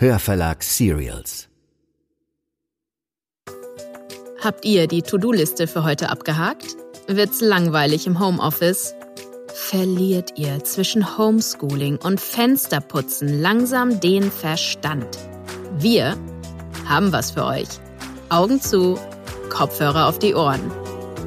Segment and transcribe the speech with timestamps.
[0.00, 1.50] Hörverlag Serials.
[4.42, 6.74] Habt ihr die To-Do-Liste für heute abgehakt?
[7.06, 8.94] Wird's langweilig im Homeoffice?
[9.52, 15.18] Verliert ihr zwischen Homeschooling und Fensterputzen langsam den Verstand?
[15.76, 16.16] Wir
[16.88, 17.68] haben was für euch.
[18.30, 18.98] Augen zu,
[19.50, 20.72] Kopfhörer auf die Ohren.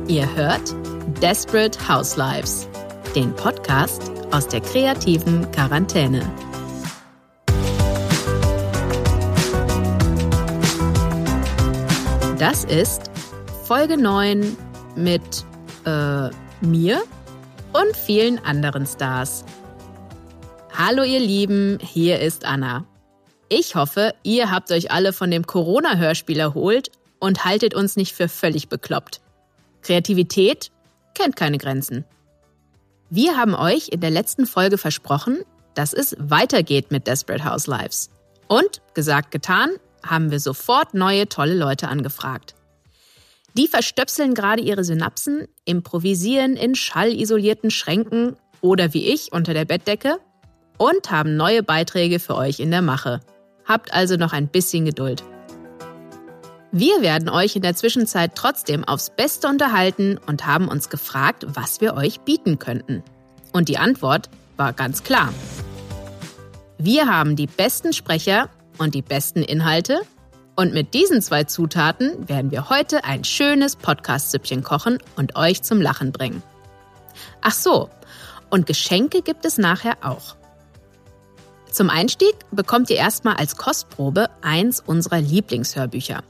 [0.07, 0.73] Ihr hört
[1.21, 2.67] Desperate Housewives,
[3.15, 6.27] den Podcast aus der kreativen Quarantäne.
[12.43, 13.03] Das ist
[13.63, 14.57] Folge 9
[14.97, 15.45] mit
[15.85, 16.29] äh,
[16.59, 17.01] mir
[17.71, 19.45] und vielen anderen Stars.
[20.77, 22.83] Hallo ihr Lieben, hier ist Anna.
[23.47, 28.27] Ich hoffe, ihr habt euch alle von dem Corona-Hörspiel erholt und haltet uns nicht für
[28.27, 29.21] völlig bekloppt.
[29.81, 30.69] Kreativität
[31.13, 32.03] kennt keine Grenzen.
[33.09, 38.09] Wir haben euch in der letzten Folge versprochen, dass es weitergeht mit Desperate Housewives.
[38.49, 39.69] Und, gesagt, getan,
[40.05, 42.55] haben wir sofort neue tolle Leute angefragt.
[43.55, 50.17] Die verstöpseln gerade ihre Synapsen, improvisieren in schallisolierten Schränken oder wie ich unter der Bettdecke
[50.77, 53.19] und haben neue Beiträge für euch in der Mache.
[53.65, 55.23] Habt also noch ein bisschen Geduld.
[56.71, 61.81] Wir werden euch in der Zwischenzeit trotzdem aufs Beste unterhalten und haben uns gefragt, was
[61.81, 63.03] wir euch bieten könnten.
[63.51, 65.31] Und die Antwort war ganz klar.
[66.79, 70.01] Wir haben die besten Sprecher und die besten Inhalte
[70.55, 75.81] und mit diesen zwei Zutaten werden wir heute ein schönes Podcast-Süppchen kochen und euch zum
[75.81, 76.43] Lachen bringen.
[77.41, 77.89] Ach so,
[78.49, 80.35] und Geschenke gibt es nachher auch.
[81.71, 86.23] Zum Einstieg bekommt ihr erstmal als Kostprobe eins unserer Lieblingshörbücher.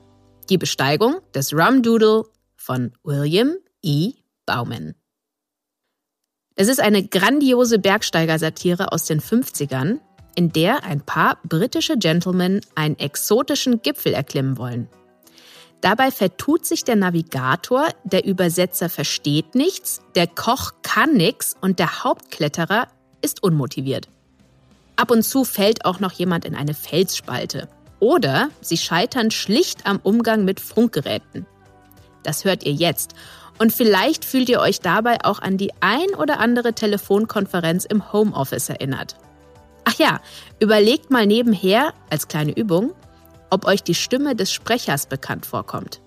[0.49, 2.23] Die Besteigung des Rum Doodle
[2.55, 4.13] von William E.
[4.45, 4.95] Bauman.
[6.55, 9.99] Es ist eine grandiose Bergsteigersatire aus den 50ern,
[10.35, 14.87] in der ein paar britische Gentlemen einen exotischen Gipfel erklimmen wollen.
[15.81, 22.03] Dabei vertut sich der Navigator, der Übersetzer versteht nichts, der Koch kann nichts und der
[22.03, 22.87] Hauptkletterer
[23.21, 24.07] ist unmotiviert.
[24.95, 27.67] Ab und zu fällt auch noch jemand in eine Felsspalte.
[27.99, 31.45] Oder sie scheitern schlicht am Umgang mit Funkgeräten.
[32.23, 33.13] Das hört ihr jetzt.
[33.59, 38.69] Und vielleicht fühlt ihr euch dabei auch an die ein oder andere Telefonkonferenz im Homeoffice
[38.69, 39.15] erinnert.
[39.85, 40.21] Ach ja,
[40.59, 42.93] überlegt mal nebenher, als kleine Übung,
[43.49, 46.01] ob euch die Stimme des Sprechers bekannt vorkommt.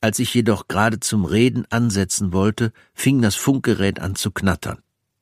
[0.00, 4.78] Als ich jedoch gerade zum Reden ansetzen wollte, fing das Funkgerät an zu knattern.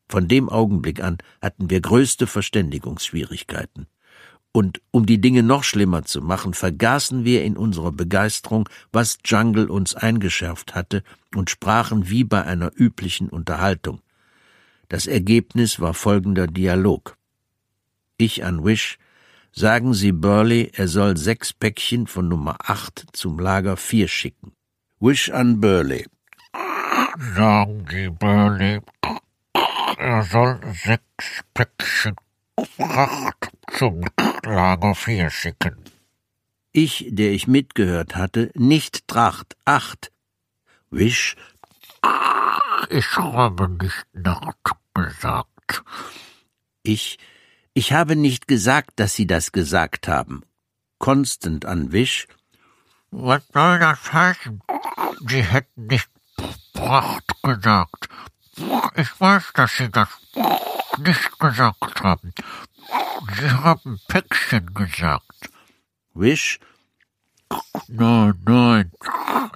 [0.08, 3.88] Von dem Augenblick an hatten wir größte Verständigungsschwierigkeiten.
[4.52, 9.68] Und um die Dinge noch schlimmer zu machen, vergaßen wir in unserer Begeisterung, was Jungle
[9.68, 11.02] uns eingeschärft hatte,
[11.34, 14.00] und sprachen wie bei einer üblichen Unterhaltung.
[14.88, 17.16] Das Ergebnis war folgender Dialog.
[18.16, 18.98] Ich an Wish,
[19.52, 24.52] sagen Sie Burley, er soll sechs Päckchen von Nummer acht zum Lager vier schicken.
[25.00, 26.06] Wish an Burley.
[27.34, 28.80] Sagen Sie Burley,
[29.98, 32.16] er soll sechs Päckchen
[32.64, 34.04] Fracht zum
[34.44, 35.76] Lager 4 schicken.
[36.72, 40.12] Ich, der ich mitgehört hatte, nicht Tracht, acht.
[40.90, 41.36] Wish.
[42.90, 44.54] Ich habe nicht Nacht
[44.94, 45.82] gesagt.
[46.82, 47.18] Ich,
[47.74, 50.42] ich habe nicht gesagt, dass Sie das gesagt haben.
[50.98, 52.26] Constant an Wish.
[53.10, 54.62] Was soll das heißen?
[55.26, 56.08] Sie hätten nicht
[56.72, 58.08] Pracht gesagt.
[58.96, 60.08] Ich weiß, dass Sie das
[60.98, 62.32] nicht gesagt haben.
[63.38, 65.50] Sie haben Päckchen gesagt.
[66.14, 66.58] Wish.
[67.88, 68.92] Nein, nein,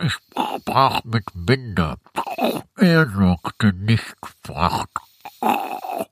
[0.03, 1.99] ich sprach mit Binder.
[2.77, 4.89] Er sagte nicht Fracht.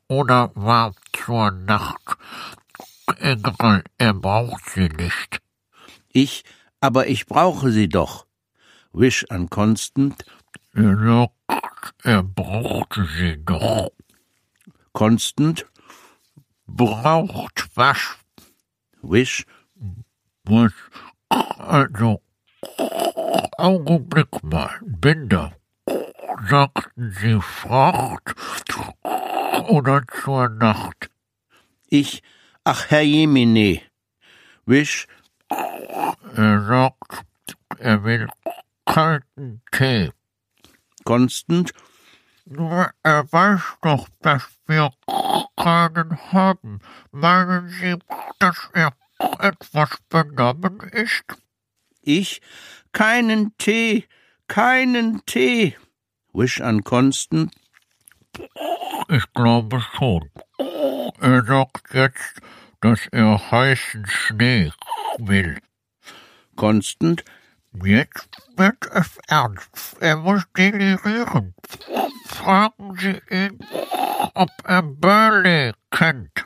[0.09, 2.19] Oder war zur Nacht.
[3.19, 5.41] Egal, er braucht sie nicht.
[6.13, 6.45] Ich,
[6.81, 8.27] aber ich brauche sie doch.
[8.93, 10.25] Wish an Constant.
[10.75, 13.91] Er sagt, er brauchte sie doch.
[14.93, 15.67] Constant.
[16.67, 18.17] Braucht was?
[19.03, 19.47] Wish.
[20.45, 20.73] Was?
[21.71, 22.21] Also,
[23.57, 25.55] Augenblick mal, Binder.
[26.49, 28.35] Sagten Sie Fracht
[29.69, 31.11] oder zur Nacht?
[31.89, 32.25] Ich,
[32.65, 33.83] ach Herr Jemine.
[34.67, 35.07] Wish.
[36.35, 37.25] Er sagt,
[37.79, 38.29] er will
[38.85, 40.11] kalten Tee.
[41.05, 41.73] Constant.
[42.47, 44.91] Nur er weiß doch, dass wir
[45.57, 46.81] keinen haben.
[47.13, 47.97] Meinen Sie,
[48.41, 48.93] dass er
[49.39, 51.25] etwas benommen ist?
[52.19, 52.41] Ich,
[52.93, 54.05] keinen Tee,
[54.49, 55.77] keinen Tee.
[56.33, 57.53] Wish an Constant.
[59.09, 60.29] Ich glaube schon.
[61.21, 62.41] Er sagt jetzt,
[62.81, 64.73] dass er heißen Schnee
[65.19, 65.59] will.
[66.57, 67.23] Constant,
[67.73, 69.97] Jetzt wird es ernst.
[70.01, 71.55] Er muss delirieren.
[72.27, 73.61] Fragen Sie ihn,
[74.35, 76.45] ob er Burley kennt.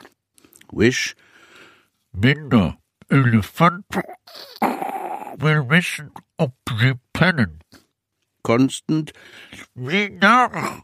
[0.71, 1.15] Wish,
[2.11, 2.77] Minder,
[3.09, 3.85] Elefant
[5.37, 7.59] will wissen, ob Sie pennen.
[8.43, 9.11] Constant,
[9.73, 10.81] Wie nach,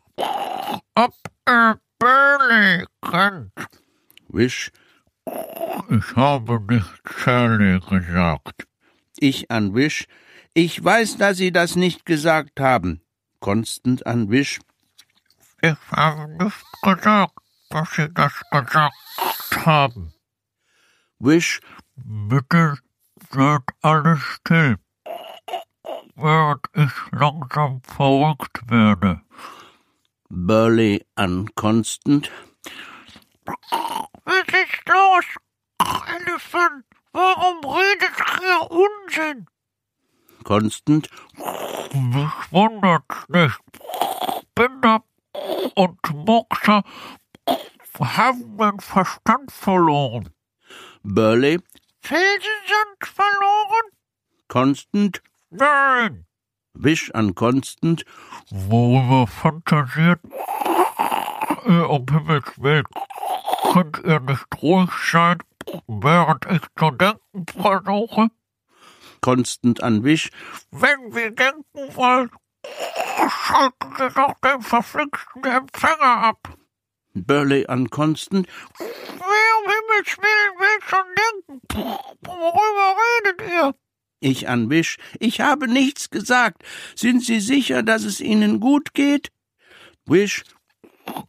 [0.96, 1.14] ob
[1.46, 3.54] er Burley kennt.
[4.30, 4.72] Wish,
[5.90, 6.90] Ich habe nicht
[7.24, 8.68] Charlie gesagt.
[9.20, 10.08] ich an Wish.
[10.54, 13.02] Ich weiß, dass Sie das nicht gesagt haben.
[13.40, 14.60] Constant an Wish.
[15.62, 17.38] Ich habe nicht gesagt,
[17.70, 20.14] dass Sie das gesagt haben.
[21.20, 21.60] Wish,
[21.96, 22.78] Bitte
[23.34, 24.78] seid alle still,
[26.16, 29.22] während ich langsam verrückt werde.
[30.30, 32.32] Burley an Constant.
[33.46, 35.26] Was ist los?
[36.08, 39.46] Elefant, warum redet ihr Unsinn?
[40.44, 41.10] Constant,
[41.94, 43.60] Mich wundert's nicht.
[44.56, 45.04] Binder
[45.76, 46.84] und Moxer
[48.00, 50.30] haben den Verstand verloren.
[51.04, 51.60] Burley,
[52.02, 53.92] Felsen sind verloren?
[54.48, 55.22] Constant,
[55.52, 56.26] Nein.
[56.74, 58.06] Wish an Constant.
[58.50, 60.22] Worüber fantasiert
[61.68, 62.86] ihr um Himmels Willen?
[63.74, 65.40] Könnt ihr nicht ruhig sein,
[65.88, 68.30] während ich zu denken versuche?
[69.20, 70.32] Constant an Wish.
[70.72, 72.32] Wenn wir denken wollen,
[73.30, 76.58] schalten Sie doch den verflixten Empfänger ab.
[77.14, 78.48] Burley an Constant.
[78.78, 81.62] Wer um Himmels Willen will schon denken?
[82.26, 83.76] Worüber redet ihr?
[84.20, 84.98] Ich an Wish.
[85.20, 86.64] Ich habe nichts gesagt.
[86.96, 89.30] Sind Sie sicher, dass es Ihnen gut geht?
[90.06, 90.44] Wish.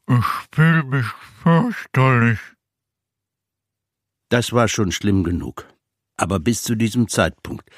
[0.08, 0.25] Ich
[0.55, 1.06] fühle mich
[1.43, 2.38] fürchterlich.
[4.29, 5.67] Das war schon schlimm genug.
[6.17, 7.69] Aber bis zu diesem Zeitpunkt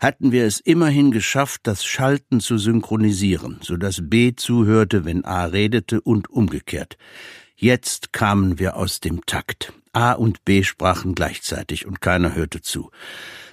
[0.00, 5.44] hatten wir es immerhin geschafft, das Schalten zu synchronisieren, so dass B zuhörte, wenn A
[5.44, 6.96] redete und umgekehrt.
[7.62, 9.74] Jetzt kamen wir aus dem Takt.
[9.92, 12.90] A und B sprachen gleichzeitig und keiner hörte zu.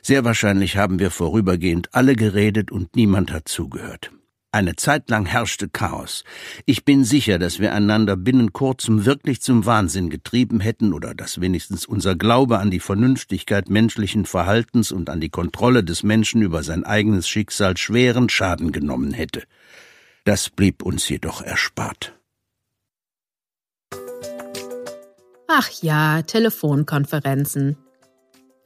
[0.01, 4.13] Sehr wahrscheinlich haben wir vorübergehend alle geredet und niemand hat zugehört.
[4.53, 6.23] Eine Zeit lang herrschte Chaos.
[6.65, 11.41] Ich bin sicher, dass wir einander binnen kurzem wirklich zum Wahnsinn getrieben hätten oder dass
[11.41, 16.63] wenigstens unser Glaube an die Vernünftigkeit menschlichen Verhaltens und an die Kontrolle des Menschen über
[16.63, 19.43] sein eigenes Schicksal schweren Schaden genommen hätte.
[20.23, 22.16] Das blieb uns jedoch erspart.
[25.47, 27.77] Ach ja, Telefonkonferenzen.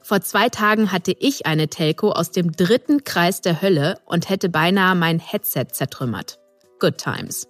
[0.02, 4.48] Vor zwei Tagen hatte ich eine Telco aus dem dritten Kreis der Hölle und hätte
[4.48, 6.40] beinahe mein Headset zertrümmert.
[6.80, 7.46] Good times.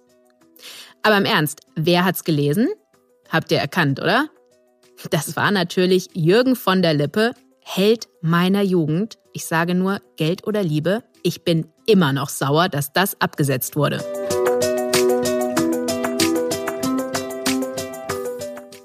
[1.01, 2.69] Aber im Ernst, wer hat's gelesen?
[3.29, 4.27] Habt ihr erkannt, oder?
[5.09, 7.33] Das war natürlich Jürgen von der Lippe,
[7.65, 9.17] Held meiner Jugend.
[9.33, 11.03] Ich sage nur Geld oder Liebe.
[11.23, 14.03] Ich bin immer noch sauer, dass das abgesetzt wurde.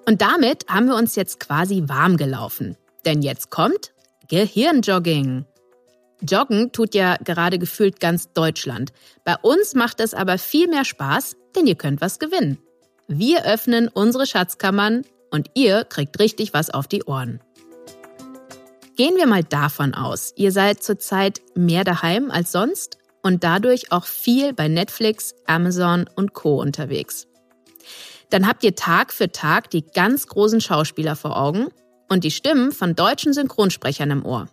[0.08, 2.78] Und damit haben wir uns jetzt quasi warm gelaufen.
[3.04, 3.92] Denn jetzt kommt
[4.28, 5.44] Gehirnjogging.
[6.22, 8.94] Joggen tut ja gerade gefühlt ganz Deutschland.
[9.24, 12.56] Bei uns macht es aber viel mehr Spaß, denn ihr könnt was gewinnen.
[13.06, 17.42] Wir öffnen unsere Schatzkammern und ihr kriegt richtig was auf die Ohren.
[18.96, 24.06] Gehen wir mal davon aus, ihr seid zurzeit mehr daheim als sonst und dadurch auch
[24.06, 27.27] viel bei Netflix, Amazon und Co unterwegs.
[28.30, 31.68] Dann habt ihr Tag für Tag die ganz großen Schauspieler vor Augen
[32.08, 34.48] und die Stimmen von deutschen Synchronsprechern im Ohr.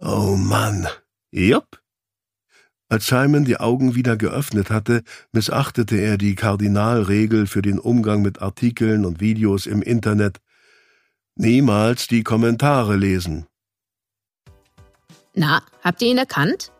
[0.00, 0.88] Oh Mann.
[1.30, 1.80] Jupp.
[2.88, 8.42] Als Simon die Augen wieder geöffnet hatte, missachtete er die Kardinalregel für den Umgang mit
[8.42, 10.40] Artikeln und Videos im Internet.
[11.36, 13.46] Niemals die Kommentare lesen.
[15.34, 16.73] Na, habt ihr ihn erkannt?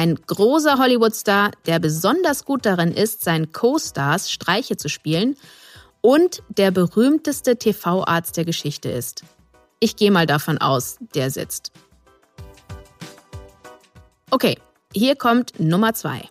[0.00, 5.36] Ein großer Hollywood-Star, der besonders gut darin ist, seinen Co-Stars Streiche zu spielen
[6.00, 9.24] und der berühmteste TV-Arzt der Geschichte ist.
[9.78, 11.70] Ich gehe mal davon aus, der sitzt.
[14.30, 14.56] Okay,
[14.94, 16.26] hier kommt Nummer zwei.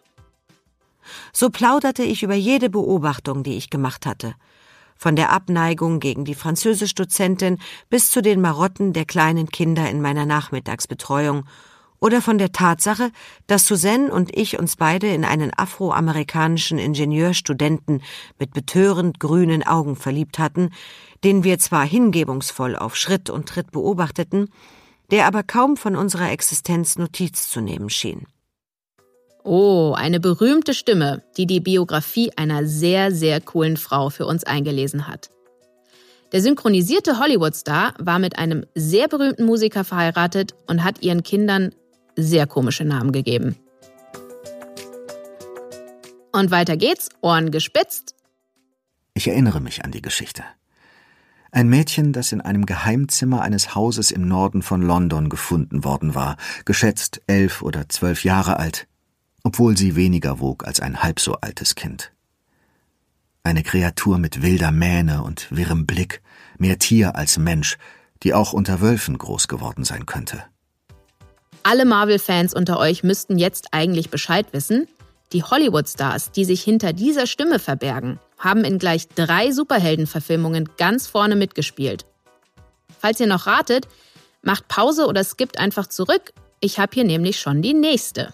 [1.31, 4.33] So plauderte ich über jede Beobachtung, die ich gemacht hatte.
[4.95, 7.59] Von der Abneigung gegen die Französischdozentin
[7.91, 11.45] bis zu den Marotten der kleinen Kinder in meiner Nachmittagsbetreuung
[12.01, 13.11] oder von der Tatsache,
[13.47, 18.01] dass Suzanne und ich uns beide in einen afroamerikanischen Ingenieurstudenten
[18.37, 20.71] mit betörend grünen Augen verliebt hatten,
[21.23, 24.49] den wir zwar hingebungsvoll auf Schritt und Tritt beobachteten,
[25.11, 28.27] der aber kaum von unserer Existenz Notiz zu nehmen schien.
[29.43, 35.07] Oh, eine berühmte Stimme, die die Biografie einer sehr, sehr coolen Frau für uns eingelesen
[35.07, 35.29] hat.
[36.31, 41.73] Der synchronisierte Hollywood-Star war mit einem sehr berühmten Musiker verheiratet und hat ihren Kindern
[42.15, 43.55] sehr komische Namen gegeben.
[46.31, 48.15] Und weiter geht's, Ohren gespitzt.
[49.13, 50.43] Ich erinnere mich an die Geschichte.
[51.51, 56.37] Ein Mädchen, das in einem Geheimzimmer eines Hauses im Norden von London gefunden worden war,
[56.63, 58.87] geschätzt elf oder zwölf Jahre alt,
[59.43, 62.11] obwohl sie weniger wog als ein halb so altes Kind.
[63.41, 66.21] Eine Kreatur mit wilder Mähne und wirrem Blick,
[66.59, 67.77] mehr Tier als Mensch,
[68.21, 70.43] die auch unter Wölfen groß geworden sein könnte.
[71.69, 74.87] Alle Marvel-Fans unter euch müssten jetzt eigentlich Bescheid wissen.
[75.33, 81.35] Die Hollywood-Stars, die sich hinter dieser Stimme verbergen, haben in gleich drei Superheldenverfilmungen ganz vorne
[81.35, 82.07] mitgespielt.
[82.99, 83.87] Falls ihr noch ratet,
[84.41, 86.33] macht Pause oder skippt einfach zurück.
[86.59, 88.33] Ich habe hier nämlich schon die nächste.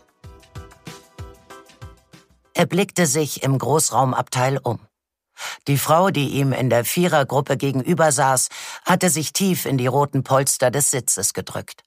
[2.54, 4.80] Er blickte sich im Großraumabteil um.
[5.68, 8.48] Die Frau, die ihm in der Vierergruppe gegenüber saß,
[8.86, 11.84] hatte sich tief in die roten Polster des Sitzes gedrückt.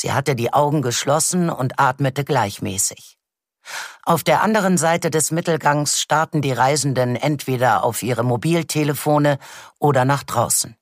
[0.00, 3.18] Sie hatte die Augen geschlossen und atmete gleichmäßig.
[4.02, 9.38] Auf der anderen Seite des Mittelgangs starrten die Reisenden entweder auf ihre Mobiltelefone
[9.78, 10.74] oder nach draußen.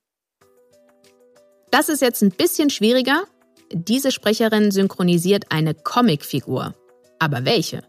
[1.72, 3.24] Das ist jetzt ein bisschen schwieriger.
[3.72, 6.76] Diese Sprecherin synchronisiert eine Comicfigur.
[7.18, 7.82] Aber welche?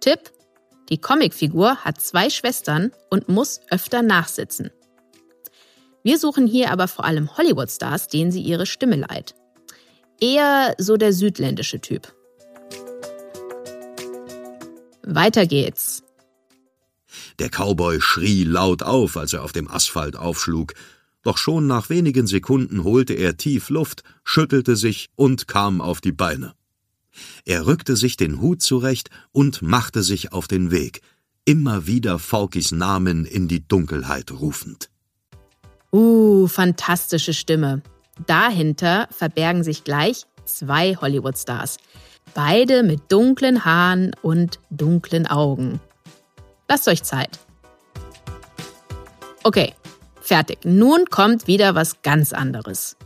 [0.00, 0.32] Tipp:
[0.88, 4.70] Die Comicfigur hat zwei Schwestern und muss öfter nachsitzen.
[6.02, 9.34] Wir suchen hier aber vor allem Hollywood-Stars, denen sie ihre Stimme leiht.
[10.20, 12.12] Eher so der südländische Typ.
[15.02, 16.02] Weiter geht's.
[17.38, 20.74] Der Cowboy schrie laut auf, als er auf dem Asphalt aufschlug,
[21.22, 26.12] doch schon nach wenigen Sekunden holte er tief Luft, schüttelte sich und kam auf die
[26.12, 26.54] Beine.
[27.44, 31.00] Er rückte sich den Hut zurecht und machte sich auf den Weg,
[31.44, 34.90] immer wieder Faulkis Namen in die Dunkelheit rufend.
[35.92, 37.82] Uh, fantastische Stimme.
[38.26, 41.78] Dahinter verbergen sich gleich zwei Hollywood-Stars,
[42.32, 45.80] Beide mit dunklen Haaren und dunklen Augen.
[46.68, 47.38] Lasst euch Zeit.
[49.44, 49.74] Okay,
[50.20, 50.58] fertig.
[50.64, 52.96] Nun kommt wieder was ganz anderes.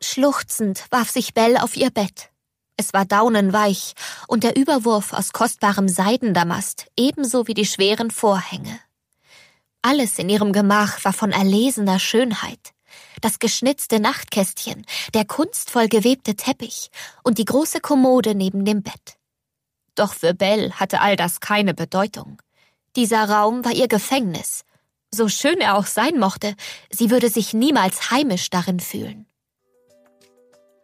[0.00, 2.30] Schluchzend warf sich Bell auf ihr Bett.
[2.76, 3.94] Es war daunenweich
[4.28, 8.78] und der Überwurf aus kostbarem Seidendamast ebenso wie die schweren Vorhänge.
[9.80, 12.71] Alles in ihrem Gemach war von erlesener Schönheit
[13.20, 16.90] das geschnitzte Nachtkästchen, der kunstvoll gewebte Teppich
[17.22, 19.16] und die große Kommode neben dem Bett.
[19.94, 22.40] Doch für Belle hatte all das keine Bedeutung.
[22.96, 24.64] Dieser Raum war ihr Gefängnis.
[25.10, 26.54] So schön er auch sein mochte,
[26.90, 29.26] sie würde sich niemals heimisch darin fühlen.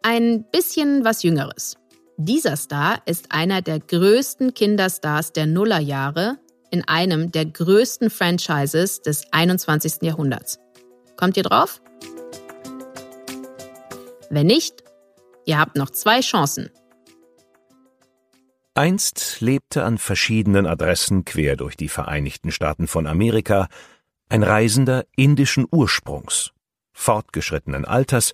[0.03, 1.75] Ein bisschen was Jüngeres.
[2.17, 6.37] Dieser Star ist einer der größten Kinderstars der Nullerjahre
[6.71, 10.01] in einem der größten Franchises des 21.
[10.01, 10.59] Jahrhunderts.
[11.15, 11.81] Kommt ihr drauf?
[14.29, 14.83] Wenn nicht,
[15.45, 16.69] ihr habt noch zwei Chancen.
[18.75, 23.67] Einst lebte an verschiedenen Adressen quer durch die Vereinigten Staaten von Amerika
[24.29, 26.51] ein Reisender indischen Ursprungs,
[26.93, 28.33] fortgeschrittenen Alters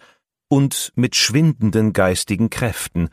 [0.50, 3.10] und mit schwindenden geistigen Kräften,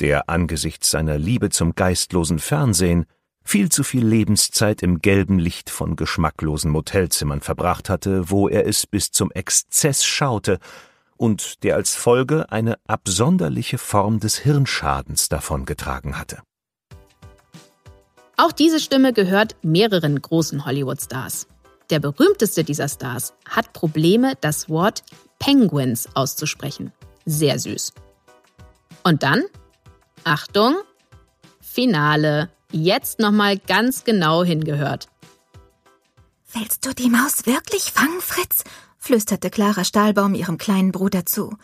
[0.00, 3.06] der angesichts seiner Liebe zum geistlosen Fernsehen
[3.44, 8.86] viel zu viel Lebenszeit im gelben Licht von geschmacklosen Motelzimmern verbracht hatte, wo er es
[8.86, 10.58] bis zum Exzess schaute
[11.16, 16.42] und der als Folge eine absonderliche Form des Hirnschadens davongetragen hatte.
[18.36, 21.46] Auch diese Stimme gehört mehreren großen Hollywood-Stars.
[21.90, 25.02] Der berühmteste dieser Stars hat Probleme, das Wort
[25.38, 26.92] Penguins auszusprechen.
[27.26, 27.92] Sehr süß.
[29.04, 29.44] Und dann,
[30.24, 30.74] Achtung,
[31.60, 32.50] Finale.
[32.72, 35.08] Jetzt nochmal ganz genau hingehört.
[36.52, 38.64] Willst du die Maus wirklich fangen, Fritz?
[39.04, 41.54] Flüsterte Clara Stahlbaum ihrem kleinen Bruder zu.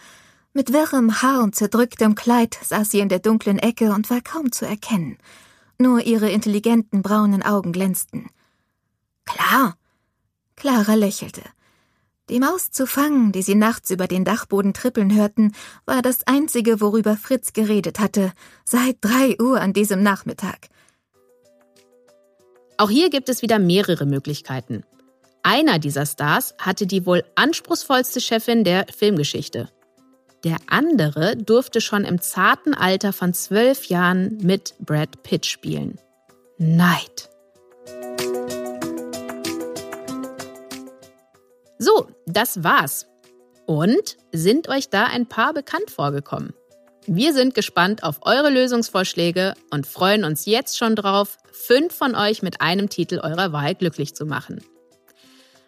[0.52, 4.52] Mit wirrem Haar und zerdrücktem Kleid saß sie in der dunklen Ecke und war kaum
[4.52, 5.16] zu erkennen.
[5.78, 8.28] Nur ihre intelligenten braunen Augen glänzten.
[9.24, 9.76] Klar.
[10.54, 11.42] Clara lächelte.
[12.28, 15.54] Die Maus zu fangen, die sie nachts über den Dachboden trippeln hörten,
[15.86, 18.32] war das einzige, worüber Fritz geredet hatte,
[18.66, 20.68] seit drei Uhr an diesem Nachmittag.
[22.76, 24.84] Auch hier gibt es wieder mehrere Möglichkeiten.
[25.42, 29.68] Einer dieser Stars hatte die wohl anspruchsvollste Chefin der Filmgeschichte.
[30.44, 35.98] Der andere durfte schon im zarten Alter von zwölf Jahren mit Brad Pitt spielen.
[36.58, 37.30] Neid.
[41.78, 43.06] So, das war's.
[43.66, 46.52] Und sind euch da ein paar bekannt vorgekommen?
[47.06, 52.42] Wir sind gespannt auf eure Lösungsvorschläge und freuen uns jetzt schon drauf, fünf von euch
[52.42, 54.62] mit einem Titel eurer Wahl glücklich zu machen.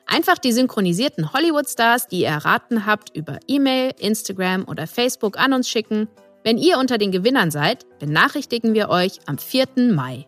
[0.07, 5.69] Einfach die synchronisierten Hollywood-Stars, die ihr erraten habt, über E-Mail, Instagram oder Facebook an uns
[5.69, 6.09] schicken.
[6.45, 9.67] Wenn ihr unter den Gewinnern seid, benachrichtigen wir euch am 4.
[9.93, 10.27] Mai.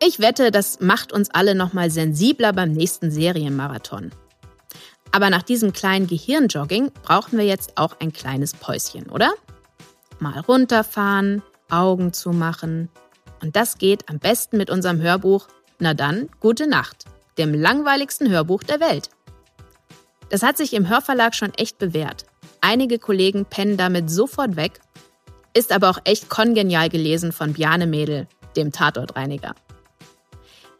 [0.00, 4.12] Ich wette, das macht uns alle nochmal sensibler beim nächsten Serienmarathon.
[5.10, 9.34] Aber nach diesem kleinen Gehirnjogging brauchen wir jetzt auch ein kleines Päuschen, oder?
[10.20, 12.88] Mal runterfahren, Augen zumachen.
[13.46, 15.46] Und das geht am besten mit unserem Hörbuch
[15.78, 17.04] Na dann, gute Nacht,
[17.38, 19.10] dem langweiligsten Hörbuch der Welt.
[20.30, 22.24] Das hat sich im Hörverlag schon echt bewährt.
[22.60, 24.80] Einige Kollegen pennen damit sofort weg,
[25.54, 29.54] ist aber auch echt kongenial gelesen von Bjane Mädel, dem Tatortreiniger.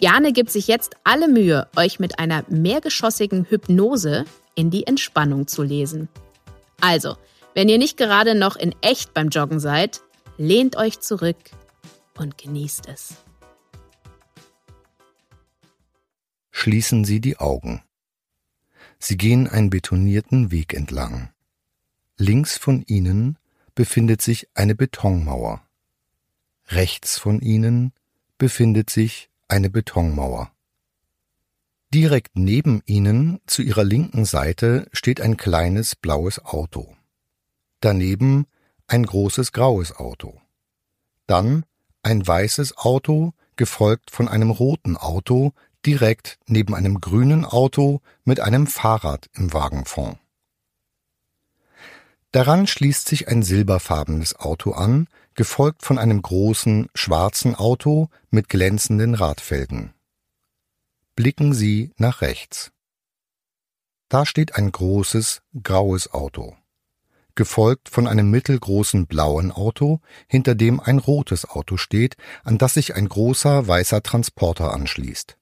[0.01, 4.25] Jane gibt sich jetzt alle Mühe, euch mit einer mehrgeschossigen Hypnose
[4.57, 6.09] in die Entspannung zu lesen.
[6.81, 7.17] Also,
[7.55, 10.01] wenn ihr nicht gerade noch in echt beim Joggen seid,
[10.37, 11.37] lehnt euch zurück
[12.19, 13.17] und genießt es.
[16.51, 17.83] Schließen Sie die Augen.
[18.99, 21.31] Sie gehen einen betonierten Weg entlang.
[22.17, 23.39] Links von Ihnen
[23.75, 25.63] befindet sich eine Betonmauer.
[26.69, 27.93] Rechts von Ihnen
[28.39, 30.51] befindet sich eine Betonmauer.
[31.95, 36.97] Direkt neben ihnen, zu ihrer linken Seite, steht ein kleines blaues Auto.
[37.81, 38.47] Daneben
[38.89, 40.41] ein großes graues Auto.
[41.27, 41.65] Dann
[42.07, 45.53] ein weißes Auto, gefolgt von einem roten Auto,
[45.85, 50.19] direkt neben einem grünen Auto mit einem Fahrrad im Wagenfond.
[52.31, 59.15] Daran schließt sich ein silberfarbenes Auto an, gefolgt von einem großen, schwarzen Auto mit glänzenden
[59.15, 59.93] Radfelgen.
[61.17, 62.71] Blicken Sie nach rechts.
[64.09, 66.57] Da steht ein großes, graues Auto,
[67.37, 72.95] gefolgt von einem mittelgroßen blauen Auto, hinter dem ein rotes Auto steht, an das sich
[72.95, 75.39] ein großer weißer Transporter anschließt.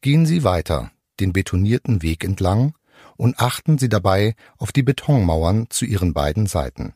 [0.00, 0.90] Gehen Sie weiter,
[1.20, 2.74] den betonierten Weg entlang,
[3.16, 6.94] und achten Sie dabei auf die Betonmauern zu Ihren beiden Seiten.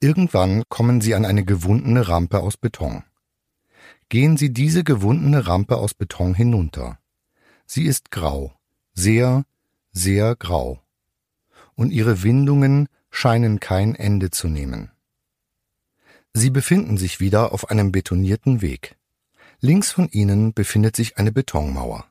[0.00, 3.02] Irgendwann kommen Sie an eine gewundene Rampe aus Beton.
[4.08, 6.98] Gehen Sie diese gewundene Rampe aus Beton hinunter.
[7.66, 8.52] Sie ist grau,
[8.92, 9.44] sehr,
[9.90, 10.85] sehr grau.
[11.76, 14.90] Und ihre Windungen scheinen kein Ende zu nehmen.
[16.32, 18.96] Sie befinden sich wieder auf einem betonierten Weg.
[19.60, 22.04] Links von ihnen befindet sich eine Betonmauer.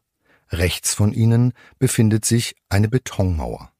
[0.49, 3.71] Rechts von ihnen befindet sich eine Betonmauer.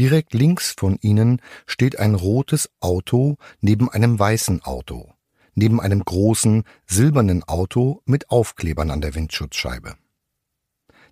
[0.00, 5.12] Direkt links von ihnen steht ein rotes Auto neben einem weißen Auto,
[5.54, 9.94] neben einem großen silbernen Auto mit Aufklebern an der Windschutzscheibe.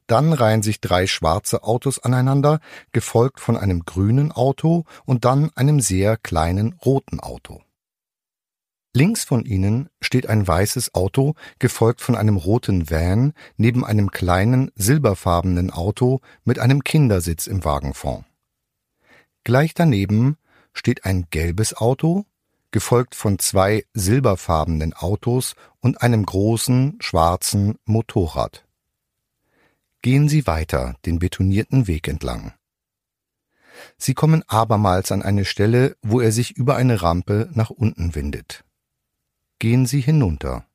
[0.06, 2.60] Dann reihen sich drei schwarze Autos aneinander,
[2.92, 7.62] gefolgt von einem grünen Auto und dann einem sehr kleinen roten Auto.
[8.94, 14.70] Links von ihnen steht ein weißes Auto, gefolgt von einem roten Van, neben einem kleinen
[14.74, 18.26] silberfarbenen Auto mit einem Kindersitz im Wagenfond.
[19.44, 20.36] Gleich daneben
[20.74, 22.26] steht ein gelbes Auto,
[22.70, 28.66] gefolgt von zwei silberfarbenen Autos und einem großen schwarzen Motorrad.
[30.02, 32.52] Gehen Sie weiter den betonierten Weg entlang.
[33.96, 38.64] Sie kommen abermals an eine Stelle, wo er sich über eine Rampe nach unten windet.
[39.60, 40.66] Gehen Sie hinunter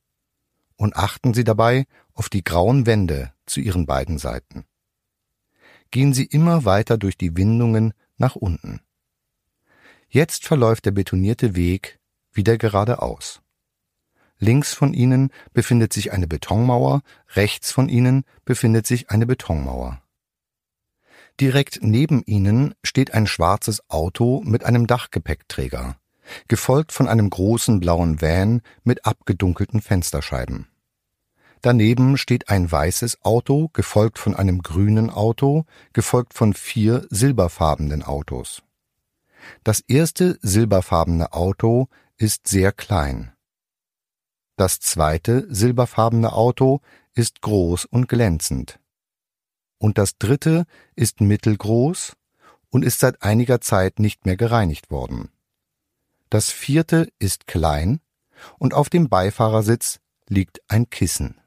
[0.78, 4.64] und achten Sie dabei auf die grauen Wände zu Ihren beiden Seiten.
[5.92, 8.80] Gehen Sie immer weiter durch die Windungen nach unten.
[10.10, 12.00] Jetzt verläuft der betonierte Weg
[12.32, 13.42] wieder geradeaus.
[14.40, 17.02] Links von Ihnen befindet sich eine Betonmauer,
[17.36, 20.02] rechts von Ihnen befindet sich eine Betonmauer.
[21.40, 25.98] Direkt neben Ihnen steht ein schwarzes Auto mit einem Dachgepäckträger,
[26.48, 30.68] gefolgt von einem großen blauen Van mit abgedunkelten Fensterscheiben.
[31.62, 38.62] Daneben steht ein weißes Auto, gefolgt von einem grünen Auto, gefolgt von vier silberfarbenen Autos.
[39.64, 43.32] Das erste silberfarbene Auto ist sehr klein.
[44.58, 46.82] Das zweite silberfarbene Auto
[47.14, 48.80] ist groß und glänzend.
[49.78, 50.66] Und das dritte
[50.96, 52.18] ist mittelgroß
[52.70, 55.30] und ist seit einiger Zeit nicht mehr gereinigt worden.
[56.32, 58.02] Das vierte ist klein
[58.58, 61.40] und auf dem Beifahrersitz liegt ein Kissen.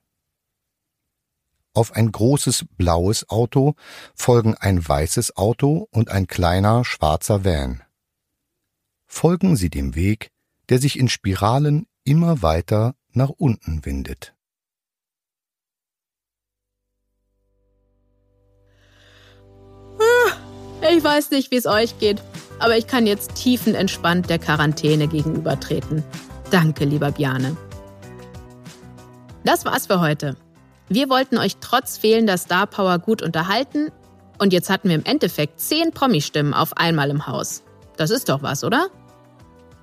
[1.75, 3.75] Auf ein großes blaues Auto
[4.14, 7.83] folgen ein weißes Auto und ein kleiner schwarzer Van.
[9.07, 10.31] Folgen Sie dem Weg,
[10.68, 14.35] der sich in Spiralen immer weiter nach unten windet.
[20.92, 22.23] Ich weiß nicht, wie es euch geht,
[22.59, 26.03] aber ich kann jetzt tiefenentspannt der Quarantäne gegenübertreten.
[26.51, 27.57] Danke, lieber Bjane.
[29.44, 30.37] Das war's für heute.
[30.88, 33.90] Wir wollten euch trotz fehlender Star Power gut unterhalten
[34.38, 37.62] und jetzt hatten wir im Endeffekt zehn Promi-Stimmen auf einmal im Haus.
[37.96, 38.88] Das ist doch was, oder?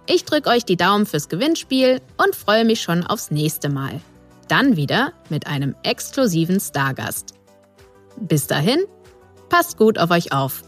[0.10, 4.00] Ich drücke euch die Daumen fürs Gewinnspiel und freue mich schon aufs nächste Mal.
[4.48, 7.34] Dann wieder mit einem exklusiven Stargast.
[8.16, 8.80] Bis dahin,
[9.50, 10.64] passt gut auf euch auf.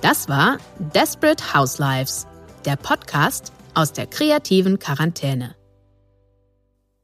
[0.00, 0.58] Das war
[0.94, 2.28] Desperate Housewives,
[2.64, 5.56] der Podcast aus der kreativen Quarantäne.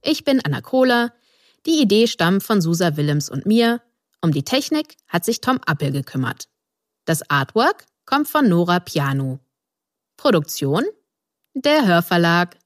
[0.03, 1.13] Ich bin Anna Kohler.
[1.67, 3.81] Die Idee stammt von Susa Willems und mir
[4.27, 6.49] um die Technik hat sich Tom Appel gekümmert.
[7.05, 9.39] Das Artwork kommt von Nora Piano.
[10.17, 10.85] Produktion
[11.55, 12.59] der Hörverlag